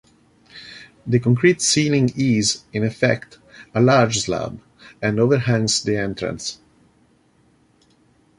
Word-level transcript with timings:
The 1.05 1.19
concrete 1.19 1.61
ceiling 1.61 2.11
is, 2.15 2.63
in 2.73 2.83
effect, 2.83 3.37
a 3.75 3.79
large 3.79 4.17
slab, 4.21 4.59
and 4.99 5.19
overhangs 5.19 5.83
the 5.83 5.95
entrance. 5.95 6.57